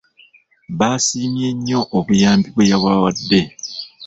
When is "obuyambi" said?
1.97-2.47